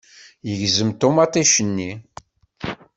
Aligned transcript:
Yegzem 0.47 0.89
ṭumaṭic-nni. 0.99 1.91